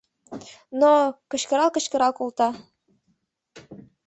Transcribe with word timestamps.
—Но-о!— 0.79 1.05
кычкырал-кычкырал 1.31 2.11
колта. 2.17 2.47